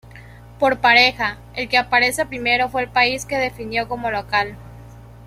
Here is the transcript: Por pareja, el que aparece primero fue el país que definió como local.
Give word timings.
Por 0.57 0.79
pareja, 0.79 1.37
el 1.53 1.69
que 1.69 1.77
aparece 1.77 2.25
primero 2.25 2.69
fue 2.69 2.81
el 2.81 2.89
país 2.89 3.23
que 3.23 3.37
definió 3.37 3.87
como 3.87 4.09
local. 4.09 4.57